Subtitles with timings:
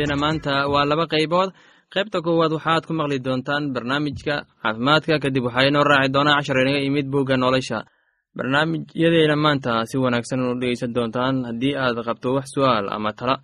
[0.00, 1.50] barnaamijyadeena maanta waa laba qaybood.
[1.92, 6.80] Qaybta koowaad waxaad ku maqli doontaan barnaamijka caafimaadka kadib waxaa inoo raaci doonaa cashar inaga
[6.80, 7.84] imid bugga nolosha.
[8.36, 13.36] Barnaamijyadeena maanta si wanaagsan u dhegeysan doontaan haddii aad qabto wax su'aal ama tala.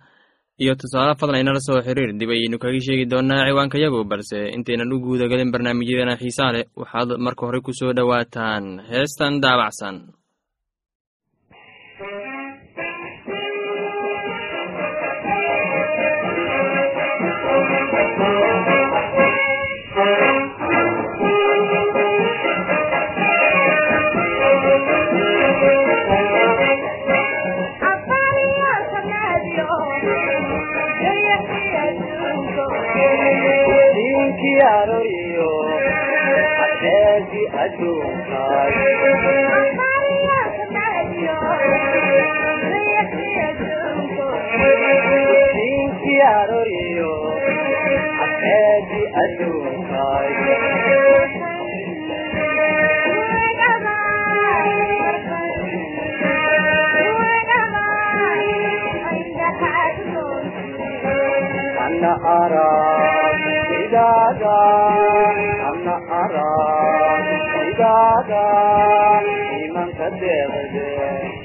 [0.59, 4.93] Iyo tusaale fadlan inala soo xiriir dib ayaynu kaga sheegi doonaa ciwaanka yagu balse intaynan
[4.93, 8.63] u guudagelin barnaamijyadeena xiisaa leh waxaad marka hore ku soo dhowaataan.
[8.89, 9.95] Heestan daabacsan
[61.97, 62.69] أن أرى
[63.85, 64.63] إدادا
[65.69, 66.53] أن أرى
[67.67, 68.47] إدادا
[69.61, 71.36] إيمان تدغدي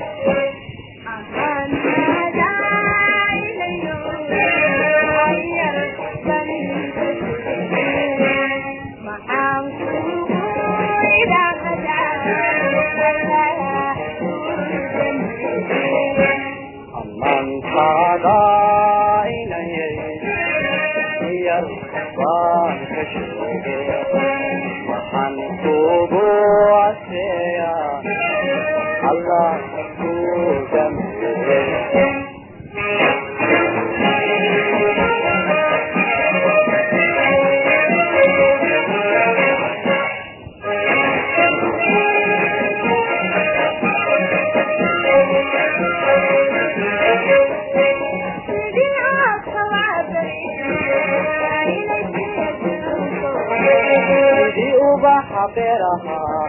[55.92, 56.42] ahaa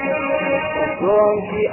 [0.85, 1.67] adoonkii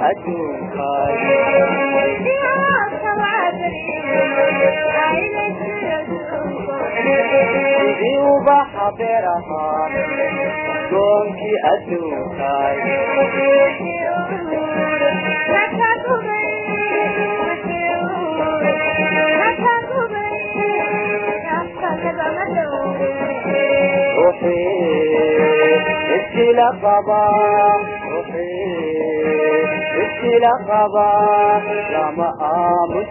[6.81, 12.77] adduunkaydii uba habeer ahaa adoonkii adduunkaay
[24.27, 24.80] Okay.
[26.59, 27.27] لقضى
[28.11, 28.55] روحي
[29.97, 31.13] بك لقضى
[31.93, 33.10] يا مآمس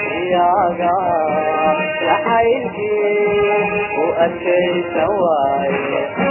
[0.31, 0.91] mankaaga
[2.05, 3.63] jacaylkii
[4.03, 6.30] u adkaysan waaye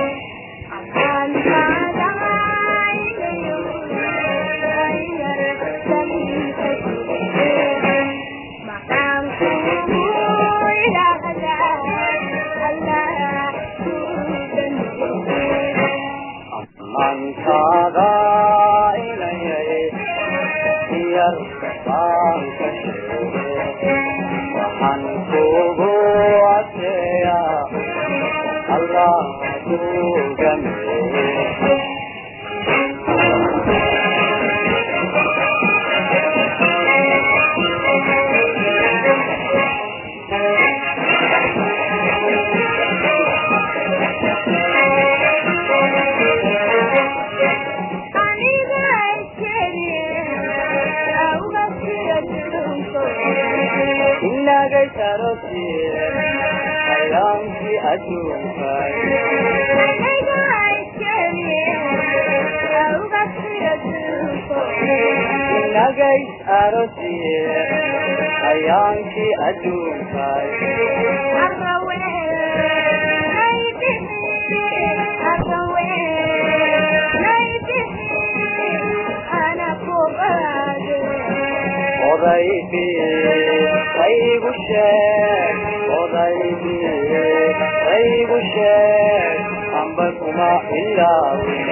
[65.81, 66.21] inagay
[66.61, 67.37] arotiye
[68.43, 70.49] hayaankii adduunkay
[82.11, 82.85] odaybi
[83.97, 85.59] qaygu sheeg
[86.01, 86.77] odaybi
[87.87, 89.39] qaygu sheeg
[89.83, 90.51] amba kuma
[90.81, 91.70] ilaawine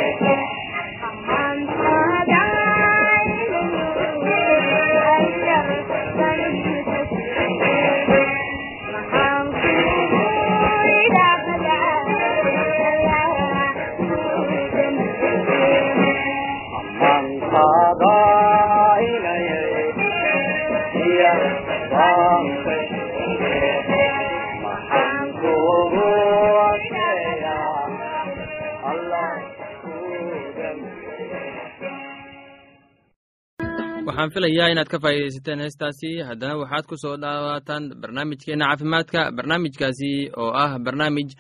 [34.19, 36.11] waxaan filayaa inaad ka faa'iidaysateen heestaasi.
[36.29, 40.13] Haddana waxaad ku soo dhawaataan barnaamijkeenna caafimaadka barnaamijkaasi
[40.43, 41.31] oo ah barnaamij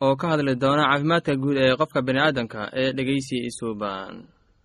[0.00, 4.14] oo ka hadli doona caafimaadka guud ee qofka bini'aadanka ee dhegeysi isuuban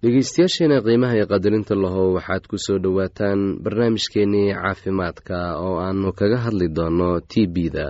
[0.04, 6.68] dhegeystayaasheena qiimaha iyo qadarinta lahow waxaad ku soo dhowaataan barnaamijkeennii caafimaadka oo aannu kaga hadli
[6.78, 7.88] doonno t b-da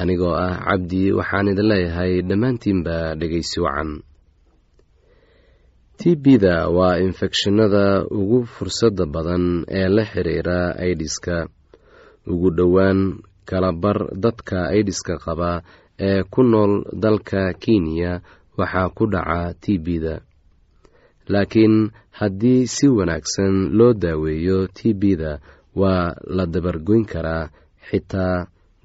[0.00, 3.90] anigoo ah cabdi waxaan idin leeyahay dhammaantiinba dhegeysi wacan
[6.00, 7.84] t b-da waa infekshinada
[8.18, 9.44] ugu fursadda badan
[9.78, 11.36] ee la xiriira aidiska
[12.32, 13.00] ugu dhowaan
[13.50, 15.50] kalabar dadka aidiska qaba
[16.08, 16.72] ee ku nool
[17.04, 18.12] dalka kenya
[18.58, 20.14] waxaa ku dhaca t b-da
[21.32, 21.76] laakiin
[22.18, 25.32] haddii si wanaagsan loo daaweeyo t b-da
[25.80, 27.44] waa la dabargoyn karaa
[27.88, 28.36] xitaa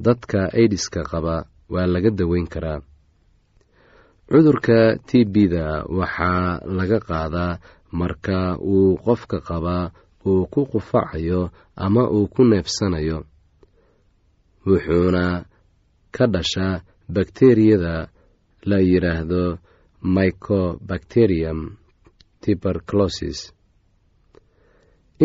[0.06, 1.36] dadka aidiska qaba
[1.74, 2.80] waa laga daweyn karaa
[4.30, 5.66] cudurka t b-da
[6.00, 7.60] waxaa laga qaadaa
[8.00, 8.40] marka
[8.74, 9.86] uu qofka qabaa
[10.30, 11.42] uu ku qufacayo
[11.86, 13.20] ama uu ku neefsanayo.
[14.68, 15.26] Wuxuuna
[16.16, 16.82] ka dhashaa
[17.16, 17.96] bakteriyada
[18.70, 19.44] la yidhaahdo
[20.16, 21.60] mycobacterium
[22.42, 23.40] tuberculosis.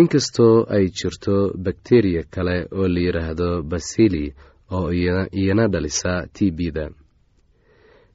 [0.00, 4.24] Inkastoo ay jirto bakteriya kale oo la yidhaahdo basili
[4.76, 4.92] oo
[5.40, 6.84] iyana dhalisa t b-da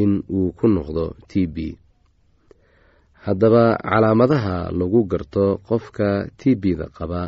[0.00, 1.56] in uu ku noqdo t b.
[3.24, 6.08] Haddaba calaamadaha lagu garto qofka
[6.38, 7.20] t b-da qaba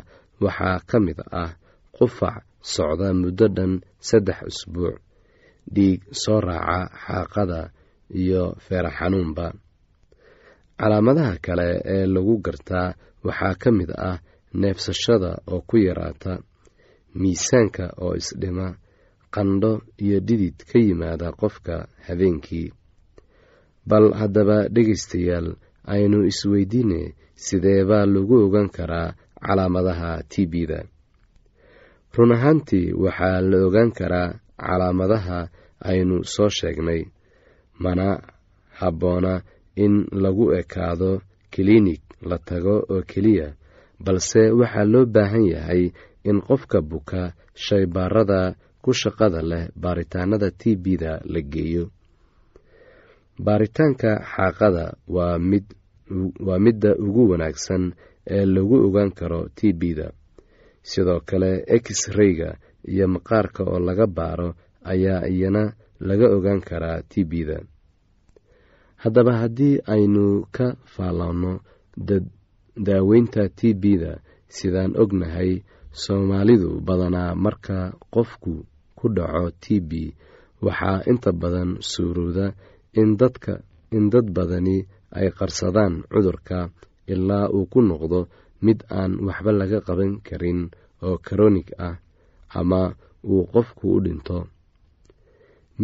[0.45, 1.53] waxaa ka mid ah
[1.97, 2.37] qufac
[2.73, 3.73] socda muddo dhan
[4.09, 4.97] saddex usbuuc
[5.75, 7.61] dhiig soo raaca xaaqada
[8.21, 9.47] iyo feera xanuunba.
[10.81, 12.89] Calaamadaha kale ee lagu gartaa
[13.27, 14.19] waxaa ka mid ah
[14.61, 16.33] neefsashada oo ku yaraata
[17.21, 18.67] miisaanka oo isdhima
[19.35, 19.73] qandho
[20.05, 21.77] iyo dhidid ka yimaada qofka
[22.07, 22.69] habeenkii.
[23.89, 25.49] Bal haddaba dhegaystayaal
[25.95, 27.01] aynu isweydiine
[27.45, 29.15] sidee baa lagu ogan karaa
[29.47, 30.81] calaamadaha t b-da.
[32.17, 34.31] Run ahaantii waxaa la ogaan karaa
[34.65, 35.39] calaamadaha
[35.91, 37.03] aynu soo sheegnay
[37.83, 38.07] mana
[38.81, 39.43] habboona
[39.85, 41.11] in lagu ekaado
[41.53, 42.01] kiliinig
[42.31, 43.49] la tago oo keliya
[44.05, 45.83] balse waxaa loo baahan yahay
[46.29, 47.23] in qofka buka
[47.65, 48.41] shaybaarada
[48.85, 51.85] ku shaqada leh baaritaanada t b-da la geeyo.
[53.45, 55.65] Baaritaanka xaaqada waa mid
[56.47, 57.85] waa midda ugu wanaagsan
[58.37, 60.09] ee lagu ogaan karo t b-da
[60.91, 61.51] sidoo kale
[61.83, 62.51] x-rayga
[62.93, 64.49] iyo maqaarka oo laga baaro
[64.93, 65.63] ayaa iyana
[66.09, 67.59] laga ogaan karaa t b-da
[69.03, 70.25] haddaba haddii aynu
[70.57, 71.53] ka faalloonno
[72.87, 74.13] daaweynta t b-da
[74.57, 75.51] sidaan ognahay
[76.03, 77.77] soomaalidu badanaa marka
[78.15, 78.53] qofku
[79.05, 79.91] ku dhaco t b
[80.65, 82.47] waxaa inta badan suurowda
[83.01, 84.77] in dad badani
[85.19, 86.59] ay qarsadaan cudurka
[87.13, 88.21] ilaa uu ku noqdo
[88.65, 90.61] mid aan waxba laga qaban karin
[91.05, 91.97] oo karonig ah
[92.61, 92.83] ama
[93.33, 94.39] uu qofku u dhinto.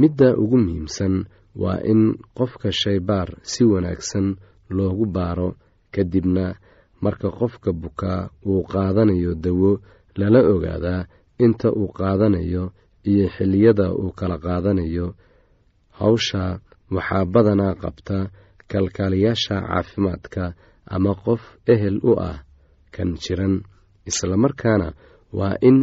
[0.01, 1.15] Midda ugu muhiimsan
[1.63, 2.03] waa in
[2.37, 4.27] qofka shaybaar si wanaagsan
[4.77, 5.49] loogu baaro
[5.95, 6.47] kadibna
[7.05, 9.71] marka qofka bukaa uu qaadanayo dawo
[10.19, 11.03] lala ogaadaa
[11.45, 12.65] inta uu qaadanayo
[13.11, 15.07] iyo xilliyada uu kala qaadanayo
[15.99, 16.43] hawsha
[16.97, 18.19] waxaa badanaa qabta
[18.71, 20.43] kalkaaliyaasha caafimaadka
[20.95, 21.43] ama qof
[21.73, 22.39] ehel u ah
[22.95, 23.55] kan jiran
[24.11, 24.89] islamarkaana
[25.39, 25.79] waa in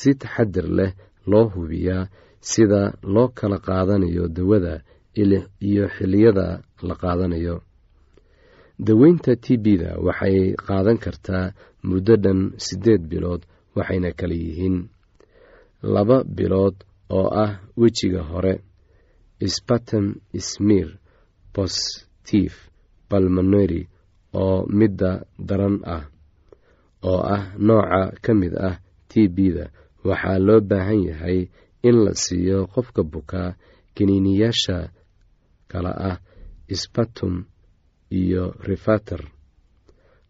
[0.00, 0.92] si taxadir leh
[1.30, 2.08] loo hubiyaa
[2.50, 2.82] sida
[3.14, 4.74] loo kala qaadanayo dawada
[5.68, 6.46] iyo xilliyada
[6.88, 7.56] la qaadanayo.
[8.86, 11.46] Daweynta t b-da waxay qaadan kartaa
[11.88, 13.42] muddo dhan siddeed bilood
[13.76, 14.76] waxayna kala yihiin
[15.82, 16.76] laba bilood
[17.18, 18.54] oo ah wejiga hore
[19.56, 20.06] sbatem
[20.48, 20.88] smir
[21.54, 22.52] bostif
[23.10, 23.82] balmoneri
[24.42, 25.12] oo midda
[25.48, 26.04] daran ah
[27.10, 28.76] oo ah nooca ka mid ah
[29.08, 29.64] t b-da
[30.08, 31.38] waxaa loo baahan yahay
[31.88, 33.50] in la siiyo qofka bukaa
[33.94, 34.76] kiniiniyaasha
[35.70, 36.16] kala ah
[36.82, 37.34] sbatum
[38.10, 39.22] iyo rifater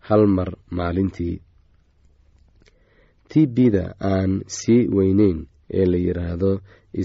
[0.06, 1.40] hal mar maalintii
[3.30, 5.38] t b-da aan sii weyneyn
[5.78, 6.50] ee la yidhaahdo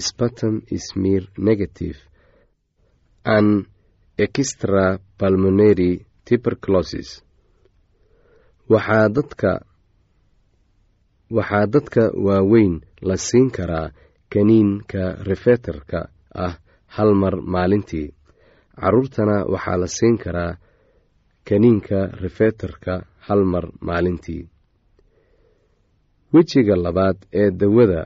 [0.06, 0.54] sbatum
[0.86, 1.98] smir negative.
[3.36, 3.46] An
[4.24, 4.84] extra
[5.18, 5.92] balmoneri
[6.26, 7.10] tuberculosis.
[8.72, 9.08] Waxaa
[11.74, 12.74] dadka waaweyn
[13.08, 13.88] la siin karaa
[14.32, 16.00] kaniinka refeterka
[16.44, 16.54] ah
[16.94, 18.08] hal mar maalintii.
[18.80, 20.52] Caruurtana waxaa la siin karaa
[21.48, 22.94] kaniinka refeterka
[23.26, 24.42] hal mar maalintii
[26.34, 28.00] wejiga labaad ee dawada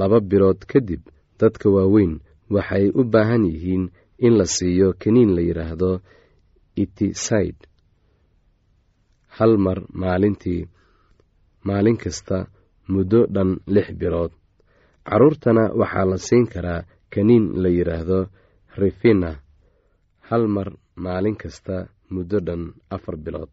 [0.00, 1.02] laba bilood kadib
[1.40, 2.12] dadka waaweyn
[2.54, 3.84] waxay u baahan yihiin
[4.26, 5.90] in la siiyo kaniin la yidhaahdo
[6.82, 7.60] itiside
[9.36, 10.62] hal mar maalintii
[11.68, 12.38] maalin kasta
[12.92, 14.32] muddo dhan lix bilood.
[15.08, 16.80] Caruurtana waxaa la siin karaa
[17.14, 18.18] kaniin la yidhaahdo
[18.80, 19.30] rifina.
[20.28, 20.68] Hal mar
[21.04, 21.76] maalin kasta
[22.14, 22.62] muddo dhan
[22.94, 23.50] afar bilood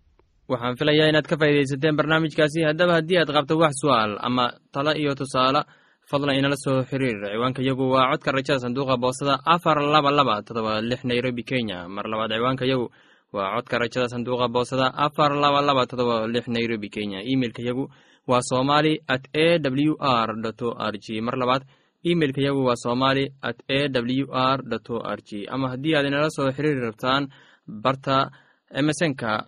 [0.51, 2.59] waxaan filayaa inaad ka faa'iidaysateen barnaamijkaasi.
[2.69, 5.61] Haddaba haddii aad qabto wax su'aal ama talo iyo tusaale
[6.09, 7.17] fadlan inala soo xiriir.
[7.33, 11.87] Ciwaanka yagu waa codka rajada sanduuqa boosada afar laba laba todoba lix nairobi kenya.
[11.95, 12.85] Mar labaad ciwaanka yagu
[13.35, 17.19] waa codka rajada sanduuqa boosada afar laba laba todoba lix nairobi kenya.
[17.23, 17.87] Imeilka yagu
[18.27, 20.29] waa somali at a w r
[20.67, 21.21] o r g.
[21.21, 21.63] Mar labaad
[22.03, 24.59] imeilka yagu waa somali at a w r
[24.89, 25.47] o r g.
[25.53, 27.27] Ama haddii aad inala soo xiriiri rabtaan
[27.67, 28.29] barta
[28.79, 29.47] emesonka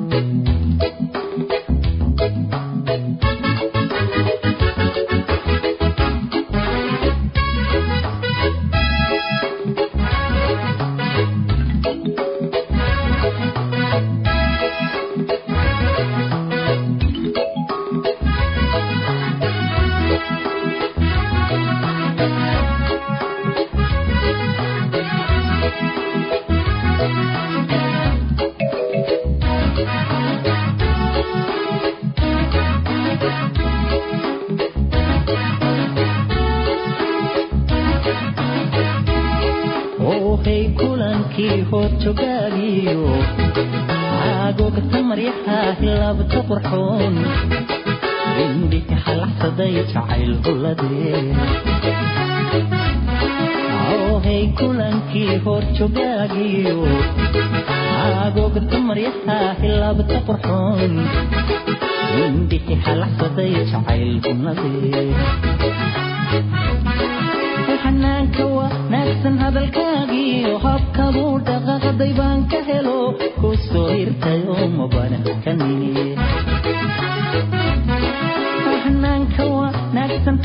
[56.05, 56.77] horjogaagiyo
[57.67, 60.93] caagogta maryaha hilabta qurxoon
[62.25, 65.05] indhiki halaxsaday jacayl hulladee
[67.83, 72.97] xanaanka wanaagsan hadalkaagiiyo habkabuu dhaqaaqday baan ka helo
[73.41, 76.60] ku soo hirtay oo mabankanini xanaanka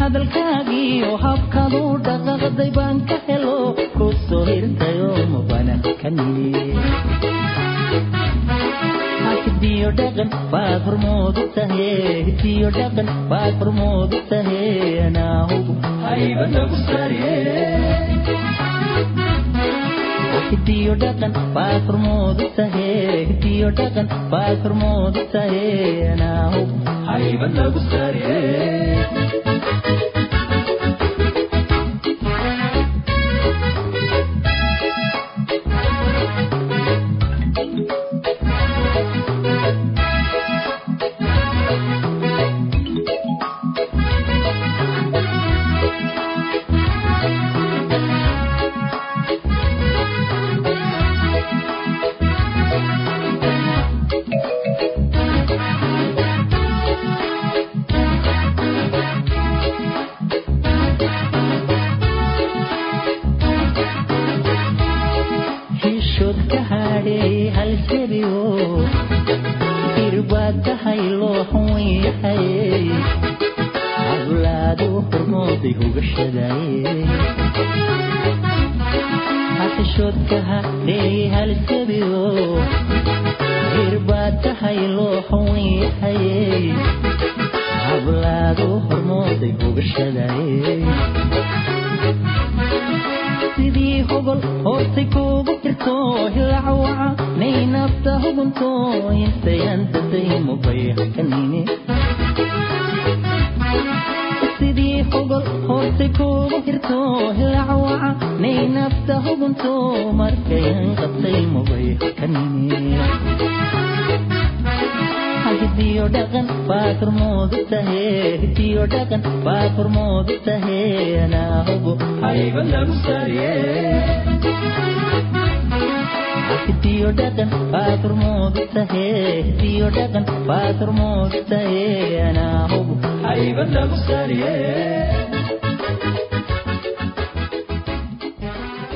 [0.06, 3.54] hadalkaagiiyo habkabuu dhaqaaqday baan ka helo
[3.94, 6.50] ku soo hirtay oo mabankanini
[9.46, 11.88] hidiyo dhaqan baad hormoodu tahe
[12.28, 14.60] hidiyo dhaqan baad hormoodu tahe
[15.08, 15.74] anaahugu
[16.06, 17.34] haybadagu sare
[20.50, 22.88] hidiyo dhaqan baad hormoodu tahe
[23.32, 25.64] hidiyo dhaqan baad hormoodu tahe
[26.14, 26.76] anaahugu
[27.10, 28.36] haybadagu sare
[29.14, 29.25] sidii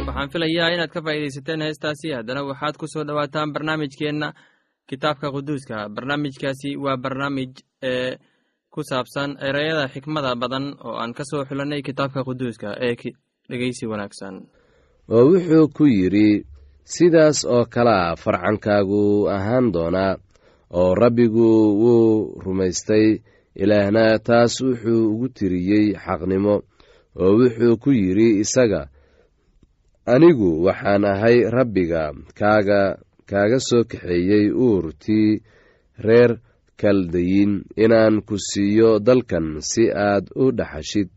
[0.06, 4.28] waxaan filayaa inaad ka faa'iidaysateen heestaasi haddana waxaad ku soo dhowaataan barnaamijkeenna
[4.90, 7.50] kitaabka quduuska barnaamijkaasi waa barnaamij
[7.90, 8.12] ee
[8.74, 12.94] ku saabsan ereyada xikmada badan oo aan ka soo xulannay kitaabka quduuska ee
[13.50, 14.34] dhegeysi wanaagsan.
[15.14, 16.28] Oo wuxuu ku yidhi
[16.94, 19.02] sidaas oo kalea farcankaagu
[19.36, 20.14] ahaan doonaa
[20.80, 21.48] oo rabbigu
[21.82, 23.06] wuu rumaystay
[23.62, 26.56] ilaahna taas wuxuu ugu tiriyey xaqnimo.
[27.22, 28.82] Oo wuxuu ku yidhi isaga
[30.12, 32.02] anigu waxaan ahay rabbiga
[32.38, 32.80] kaaga
[33.30, 35.30] kaaga soo kaxeeyey uurtii
[36.06, 36.30] reer
[36.80, 37.52] kaldayin
[37.84, 41.10] inaan ku siiyo dalkan si aad u dhaxashid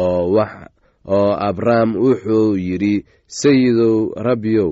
[0.00, 2.94] oo abrahm wuxuu yidhi
[3.40, 4.70] sayidow rabbiyow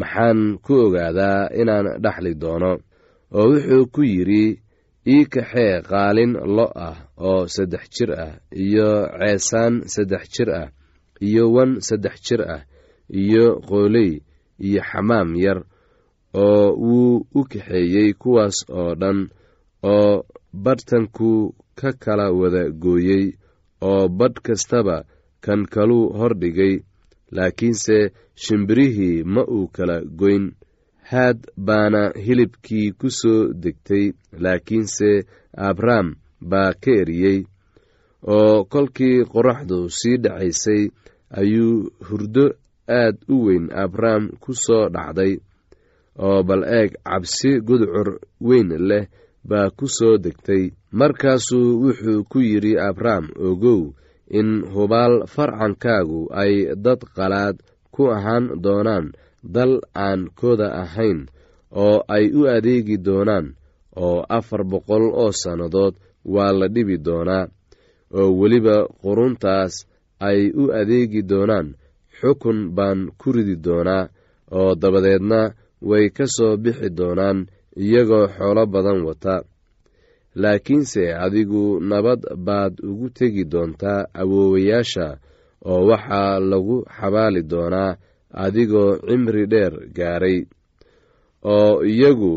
[0.00, 2.72] maxaan ku ogaadaa inaan dhaxli doono.
[3.38, 4.44] Oo wuxuu ku yidhi
[5.14, 6.96] ii kaxee qaalin lo ah
[7.28, 8.32] oo saddex jir ah
[8.64, 8.88] iyo
[9.20, 10.68] ceesaan saddex jir ah
[11.28, 12.62] iyo wan saddex jir ah
[13.22, 14.10] iyo qooley
[14.66, 15.58] iyo xamaam yar
[16.34, 19.18] oo wuu u kaxeeyey kuwaas oo dhan
[19.94, 20.24] oo
[20.64, 21.30] badhtanku
[21.78, 23.24] ka kala wada gooyey
[23.90, 24.96] oo badh kastaba
[25.44, 26.74] kan kaluu hordhigay
[27.36, 27.96] laakiinse
[28.42, 30.44] shimbirihii ma uu kala goyn.
[31.10, 34.04] Haad baana hilibkii ku soo degtay
[34.44, 35.10] laakiinse
[35.68, 36.08] abrahm
[36.50, 37.38] baa ka eriyey
[38.36, 40.82] oo kolkii qoraxdu sii dhacaysay
[41.40, 42.44] ayuu hurdo
[43.00, 45.32] aad u weyn abrahm ku soo dhacday
[46.18, 48.08] oo bal eeg cabsi gudcur
[48.40, 49.04] weyn leh
[49.48, 50.64] baa ku soo degtay.
[50.98, 53.82] Markaasuu wuxuu ku yidhi abrahm ogow
[54.38, 57.56] in hubaal farcankaagu ay dad qalaad
[57.94, 59.06] ku ahaan doonaan
[59.54, 61.26] dal aan kooda ahayn
[61.84, 63.46] oo ay u adeegi doonaan
[64.04, 65.94] oo afar boqol oo sannadood
[66.34, 67.44] waa la dhibi doonaa
[68.18, 69.74] oo weliba quruntaas
[70.28, 71.68] ay u adeegi doonaan
[72.18, 74.08] xukun baan ku ridi doonaa
[74.58, 75.40] oo dabadeedna
[75.88, 77.38] way ka soo bixi doonaan
[77.84, 79.36] iyagoo xoolo badan wata.
[80.42, 85.06] Laakiinse adigu nabad baad ugu tegi doontaa awoowayaasha
[85.70, 87.96] oo waxaa lagu xabaali doonaa
[88.44, 90.38] adigoo cimri dheer gaaray.
[91.54, 92.32] Oo iyagu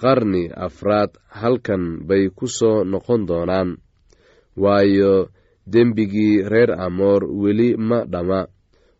[0.00, 1.10] qarni afraad
[1.40, 3.70] halkan bay ku soo noqon doonaan.
[4.62, 5.12] Waayo
[5.72, 8.40] dembigii reer amoor weli ma dhamma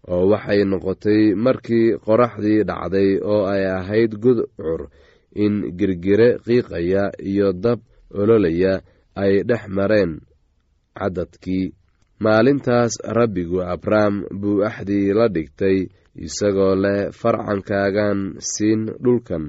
[0.09, 4.81] oo waxay noqotay markii qoraxdii dhacday oo ay ahayd gudcur
[5.45, 7.81] in girgire qiiqaya iyo dab
[8.21, 8.81] ololaya
[9.23, 10.13] ay dhex mareen
[10.99, 11.73] caddadkii.
[12.21, 15.89] Maalintaas rabbigu abrahm buu axdii la dhigtay
[16.27, 19.45] isagoo leh farcankaagan siin dhulkan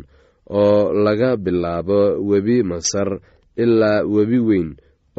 [0.48, 3.20] oo laga bilaabo webi masar
[3.64, 4.70] ilaa webi weyn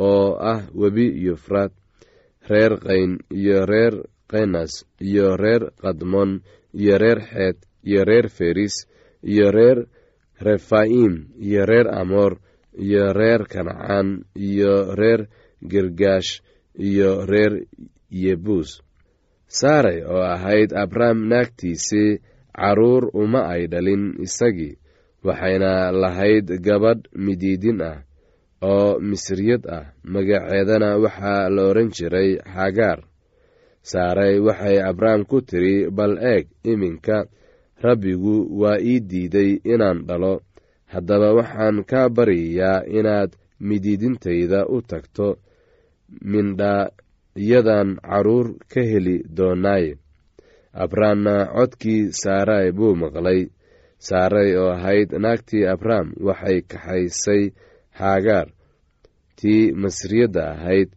[0.08, 1.72] oo ah webi yufraad
[2.48, 3.94] reer qayn iyo reer
[4.32, 4.72] kenas
[5.08, 6.30] iyo reer kadmon
[6.80, 7.56] iyo reer xeed
[7.88, 8.74] iyo reer feris
[9.32, 9.78] iyo reer
[10.46, 11.14] refaim
[11.46, 12.32] iyo reer amoor
[12.84, 14.08] iyo reer kancaan
[14.48, 15.20] iyo reer
[15.70, 16.30] girgaash
[16.88, 17.52] iyo reer
[18.22, 18.70] yebuus
[19.58, 22.18] saaray oo ahayd abrahm naagtiisii
[22.58, 24.74] carruur uma ay dhalin isagii
[25.26, 27.98] waxayna lahayd gabadh midiidin ah
[28.72, 33.00] oo misriyad ah magaceedana waxaa la odhan jiray xagaar
[33.90, 37.18] saaray waxay abrahm ku tidhi bal eeg iminka
[37.84, 40.34] rabbigu waa ii diiday inaan dhalo.
[40.92, 43.30] Haddaba waxaan kaa baryayaa inaad
[43.68, 45.28] midiidintayda u tagto
[46.32, 49.92] mindhaayadan carruur ka heli doonaaye
[50.84, 53.40] abrahamna codkii saaray buu maqlay.
[54.08, 57.42] Saaray oo ahayd naagtii abraham waxay kaxaysay
[57.98, 58.48] haagaar
[59.38, 60.88] tii masriyadda ahayd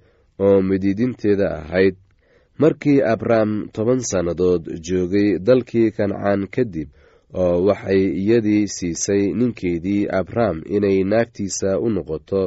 [0.46, 1.96] oo midiidinteeda ahayd
[2.58, 6.90] markii abraham toban sannadood joogay dalkii kancaan kadib
[7.34, 12.42] oo waxay iyadii siisay ninkeedii abraham inay naagtiisa u noqoto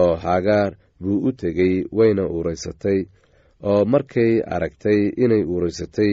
[0.00, 2.98] oo hagaar buu u tegey wayna uuraysatay
[3.70, 6.12] oo markay aragtay inay uuraysatay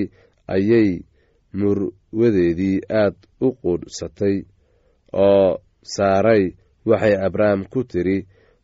[0.56, 0.90] ayay
[1.60, 4.36] murwadeedii aad u quudhsatay
[5.28, 5.60] oo
[5.96, 6.44] saaray
[6.90, 8.18] waxay abraham ku tidhi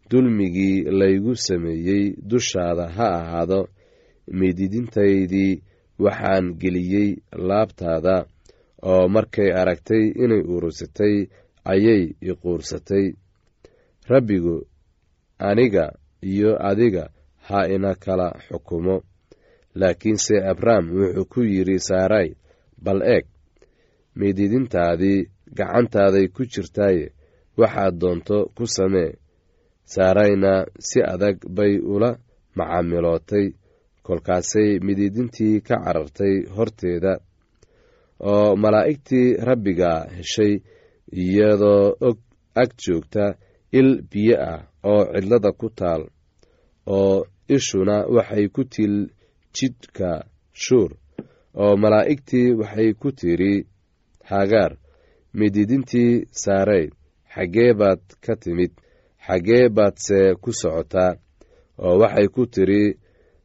[0.09, 3.61] dulmigii laygu sameeyey dushaada ha ahaado
[4.39, 5.61] mididintaydii
[6.03, 7.09] waxaan geliyey
[7.47, 8.15] laabtaada
[8.91, 11.15] oo markay aragtay inay uuraysatay
[11.71, 13.05] ayay iquursatay
[14.11, 14.55] rabbigu
[15.49, 15.85] aniga
[16.31, 17.03] iyo adiga
[17.47, 18.95] ha ina kala xukumo.
[19.79, 22.29] Laakiinse abraham wuxuu ku yidhi saaray
[22.83, 23.25] bal eeg
[24.17, 25.19] miididintaadii
[25.57, 27.05] gacantaaday ku jirtaaye
[27.59, 29.11] waxaad doonto ku samee.
[29.93, 30.53] Saarayna
[30.87, 32.11] si adag bay ula
[32.57, 33.45] macaamilootay
[34.05, 37.13] kolkaasay midiidintii ka carartay horteeda
[38.31, 40.53] oo malaa'igtii rabbiga heshay
[41.23, 42.17] iyadoo og
[42.61, 43.25] ag joogta
[43.79, 44.61] il biyo ah
[44.91, 46.03] oo cidlada ku taal
[46.97, 47.15] oo
[47.55, 48.95] ishuna waxay ku til
[49.55, 50.09] jidhka
[50.63, 50.91] shuur
[51.63, 53.53] oo malaa'igtii waxay ku tidhi
[54.31, 54.71] hagaar
[55.39, 56.13] mididintii
[56.43, 56.85] saaray
[57.33, 58.71] xaggee baad ka timid
[59.25, 61.11] xaggee baadse ku socotaa
[61.85, 62.83] oo waxay ku tidhi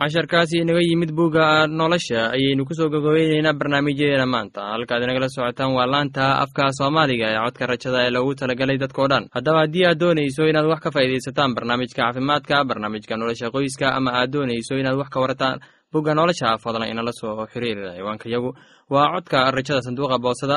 [0.00, 4.60] casharkaasi inaga yimid bugga nolosha ayaynu ku soo gogobeyneynaa barnaamijyadeena maanta.
[4.74, 9.24] Halkaad inagala socotaan waa laanta afka soomaaliga ee codka rajada ee loogu talagalay dadkao dhan.
[9.34, 14.30] Haddaba haddii aad doonayso inaad wax ka faa'iidaysataan barnaamijka caafimaadka barnaamijka nolosha qoyska ama aad
[14.34, 15.60] doonayso inaad wax ka warataan
[15.92, 18.50] bugga nolosha fadlan inala soo xiriira ciwaanka yagu.
[18.90, 20.56] Waa codka rajada sanduuqa boosada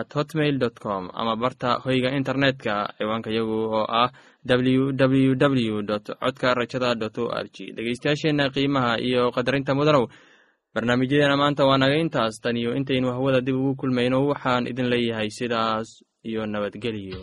[0.00, 4.10] at hotmail dot com ama barta hoyga internetka ciwaanka yagu oo ah
[4.44, 10.04] w w w dot codka rajada dot o r g dhegeystayaasheenna qiimaha iyo qadarinta mudanow
[10.74, 12.40] barnaamijyadeena maanta waa naga intaas.
[12.42, 15.88] Tan iyo intaynu hawada dib ugu kulmayno waxaan idin leeyahay sidaas
[16.28, 17.22] iyo nabadgelyo